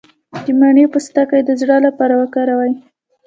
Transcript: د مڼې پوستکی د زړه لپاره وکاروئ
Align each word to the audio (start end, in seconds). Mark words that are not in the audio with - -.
د 0.43 0.45
مڼې 0.59 0.85
پوستکی 0.93 1.41
د 1.45 1.49
زړه 1.61 1.77
لپاره 1.87 2.13
وکاروئ 2.21 2.73